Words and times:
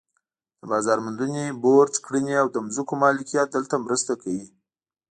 د 0.59 0.61
بازار 0.71 0.97
موندنې 1.05 1.45
بورډ 1.63 1.93
کړنې 2.05 2.35
او 2.41 2.47
د 2.53 2.57
ځمکو 2.75 2.93
مالکیت 3.03 3.47
دلته 3.55 3.75
مرسته 3.85 4.13
کوي. 4.21 4.45